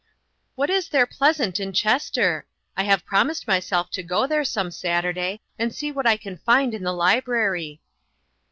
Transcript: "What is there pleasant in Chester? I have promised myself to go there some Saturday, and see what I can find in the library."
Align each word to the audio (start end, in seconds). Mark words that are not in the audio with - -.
"What 0.55 0.71
is 0.71 0.89
there 0.89 1.05
pleasant 1.05 1.59
in 1.59 1.73
Chester? 1.73 2.47
I 2.75 2.85
have 2.85 3.05
promised 3.05 3.47
myself 3.47 3.91
to 3.91 4.01
go 4.01 4.25
there 4.25 4.43
some 4.43 4.71
Saturday, 4.71 5.41
and 5.59 5.71
see 5.75 5.91
what 5.91 6.07
I 6.07 6.17
can 6.17 6.37
find 6.37 6.73
in 6.73 6.81
the 6.81 6.91
library." 6.91 7.81